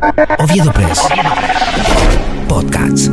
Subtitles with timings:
[0.00, 1.06] Oviedo Press.
[2.48, 3.10] Podcasts.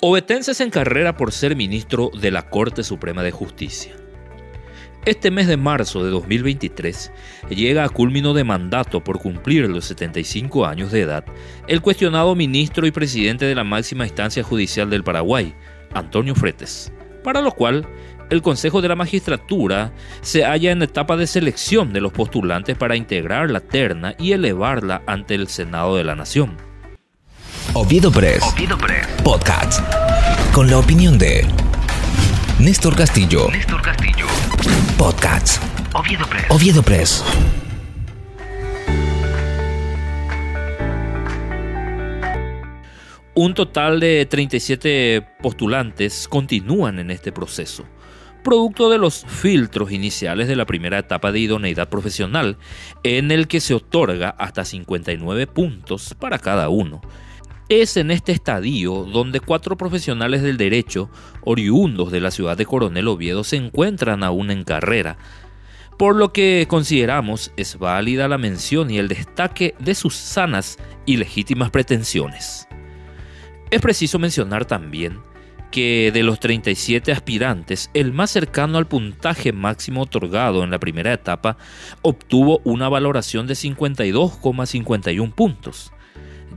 [0.00, 3.94] Ovetense se encarrera por ser ministro de la Corte Suprema de Justicia.
[5.04, 7.12] Este mes de marzo de 2023
[7.50, 11.24] llega a culmino de mandato por cumplir los 75 años de edad
[11.68, 15.54] el cuestionado ministro y presidente de la máxima instancia judicial del Paraguay,
[15.92, 16.92] Antonio Fretes,
[17.22, 17.86] para lo cual
[18.30, 22.96] el Consejo de la Magistratura se halla en etapa de selección de los postulantes para
[22.96, 26.56] integrar la terna y elevarla ante el Senado de la Nación.
[27.74, 28.42] Oviedo Press.
[28.42, 29.06] Oviedo Press.
[29.22, 29.80] Podcast.
[30.52, 31.46] Con la opinión de
[32.58, 33.48] Néstor Castillo.
[33.50, 34.26] Néstor Castillo.
[34.98, 35.60] Podcasts.
[35.94, 36.46] Oviedo Press.
[36.50, 37.24] Oviedo Press.
[43.34, 47.86] Un total de 37 postulantes continúan en este proceso,
[48.42, 52.58] producto de los filtros iniciales de la primera etapa de idoneidad profesional,
[53.02, 57.00] en el que se otorga hasta 59 puntos para cada uno.
[57.68, 61.10] Es en este estadio donde cuatro profesionales del derecho,
[61.42, 65.16] oriundos de la ciudad de Coronel Oviedo, se encuentran aún en carrera,
[65.96, 71.16] por lo que consideramos es válida la mención y el destaque de sus sanas y
[71.16, 72.66] legítimas pretensiones.
[73.70, 75.20] Es preciso mencionar también
[75.72, 81.12] que de los 37 aspirantes, el más cercano al puntaje máximo otorgado en la primera
[81.12, 81.56] etapa
[82.02, 85.92] obtuvo una valoración de 52,51 puntos.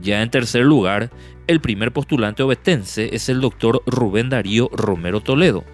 [0.00, 1.10] Ya en tercer lugar,
[1.46, 5.64] el primer postulante obetense es el doctor Rubén Darío Romero Toledo.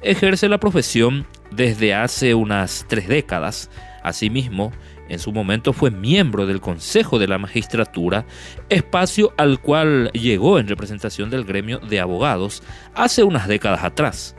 [0.00, 3.70] Ejerce la profesión desde hace unas tres décadas.
[4.02, 4.72] Asimismo,
[5.08, 8.24] en su momento fue miembro del Consejo de la Magistratura,
[8.68, 12.62] espacio al cual llegó en representación del gremio de abogados
[12.94, 14.36] hace unas décadas atrás.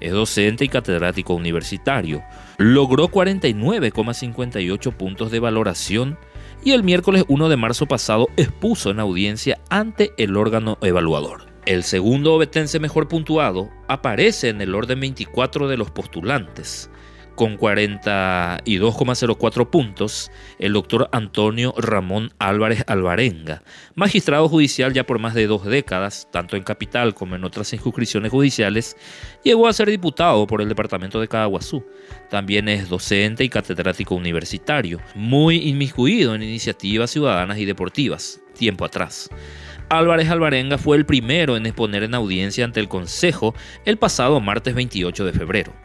[0.00, 2.24] Es docente y catedrático universitario.
[2.58, 6.18] Logró 49,58 puntos de valoración
[6.64, 11.52] y el miércoles 1 de marzo pasado expuso en audiencia ante el órgano evaluador.
[11.66, 16.90] El segundo obetense mejor puntuado aparece en el orden 24 de los postulantes.
[17.34, 23.62] Con 42,04 puntos, el doctor Antonio Ramón Álvarez Alvarenga,
[23.94, 28.30] magistrado judicial ya por más de dos décadas, tanto en Capital como en otras inscripciones
[28.30, 28.98] judiciales,
[29.42, 31.82] llegó a ser diputado por el departamento de Cadaguazú.
[32.28, 39.30] También es docente y catedrático universitario, muy inmiscuido en iniciativas ciudadanas y deportivas, tiempo atrás.
[39.88, 43.54] Álvarez Alvarenga fue el primero en exponer en audiencia ante el Consejo
[43.84, 45.81] el pasado martes 28 de febrero.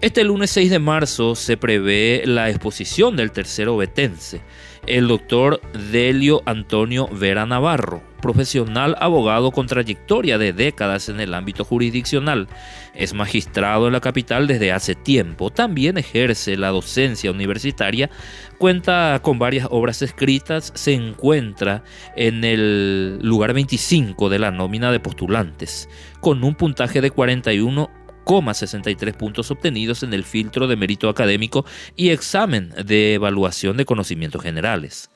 [0.00, 4.42] Este lunes 6 de marzo se prevé la exposición del tercero betense,
[4.86, 11.64] el doctor Delio Antonio Vera Navarro, profesional abogado con trayectoria de décadas en el ámbito
[11.64, 12.48] jurisdiccional.
[12.94, 18.10] Es magistrado en la capital desde hace tiempo, también ejerce la docencia universitaria,
[18.58, 21.82] cuenta con varias obras escritas, se encuentra
[22.14, 25.88] en el lugar 25 de la nómina de postulantes,
[26.20, 28.03] con un puntaje de 41
[28.52, 31.64] 63 puntos obtenidos en el filtro de mérito académico
[31.96, 35.10] y examen de evaluación de conocimientos generales.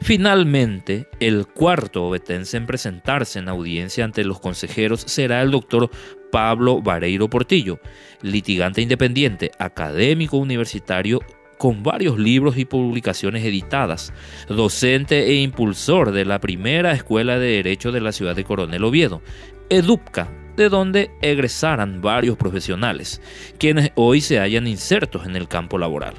[0.00, 5.90] Finalmente, el cuarto obetense en presentarse en audiencia ante los consejeros será el doctor
[6.30, 7.78] Pablo Vareiro Portillo,
[8.20, 11.20] litigante independiente, académico universitario
[11.58, 14.12] con varios libros y publicaciones editadas,
[14.48, 19.22] docente e impulsor de la primera escuela de Derecho de la ciudad de Coronel Oviedo,
[19.70, 23.20] EDUPCA, de donde egresaran varios profesionales,
[23.58, 26.14] quienes hoy se hallan insertos en el campo laboral.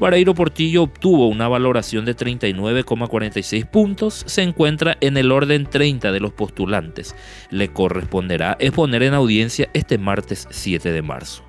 [0.00, 6.20] Vareiro Portillo obtuvo una valoración de 39,46 puntos, se encuentra en el orden 30 de
[6.20, 7.14] los postulantes.
[7.50, 11.44] Le corresponderá exponer en audiencia este martes 7 de marzo.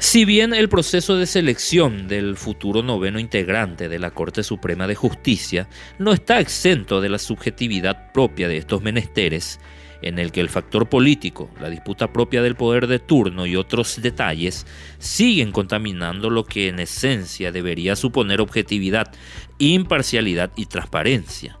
[0.00, 4.94] Si bien el proceso de selección del futuro noveno integrante de la Corte Suprema de
[4.94, 5.68] Justicia
[5.98, 9.58] no está exento de la subjetividad propia de estos menesteres,
[10.02, 14.00] en el que el factor político, la disputa propia del poder de turno y otros
[14.00, 14.66] detalles
[14.98, 19.12] siguen contaminando lo que en esencia debería suponer objetividad,
[19.58, 21.58] imparcialidad y transparencia.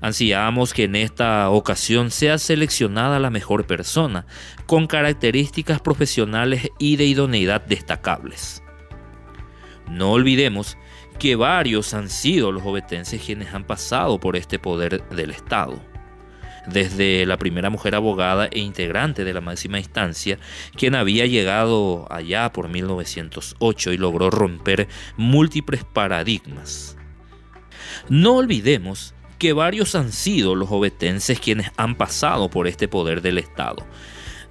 [0.00, 4.26] Ansiamos que en esta ocasión sea seleccionada la mejor persona,
[4.66, 8.62] con características profesionales y de idoneidad destacables.
[9.88, 10.76] No olvidemos
[11.20, 15.91] que varios han sido los obetenses quienes han pasado por este poder del Estado
[16.66, 20.38] desde la primera mujer abogada e integrante de la máxima instancia,
[20.76, 26.96] quien había llegado allá por 1908 y logró romper múltiples paradigmas.
[28.08, 33.38] No olvidemos que varios han sido los obetenses quienes han pasado por este poder del
[33.38, 33.84] Estado,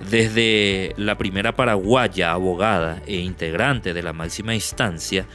[0.09, 5.25] desde la primera paraguaya abogada e integrante de la máxima instancia,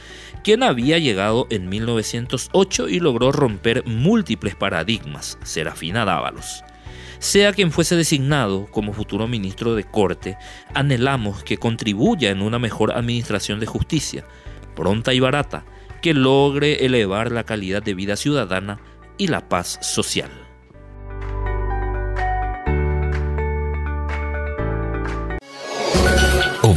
[0.43, 6.63] quien había llegado en 1908 y logró romper múltiples paradigmas, Serafina Dávalos.
[7.19, 10.37] Sea quien fuese designado como futuro ministro de Corte,
[10.73, 14.25] anhelamos que contribuya en una mejor administración de justicia,
[14.75, 15.65] pronta y barata,
[16.01, 18.79] que logre elevar la calidad de vida ciudadana
[19.17, 20.46] y la paz social.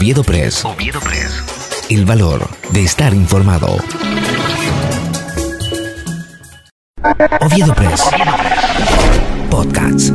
[0.00, 0.64] Oviedo Press.
[0.64, 1.84] Oviedo Press.
[1.90, 3.76] El valor de estar informado.
[7.42, 8.08] Oviedo Press.
[9.50, 10.10] Podcasts.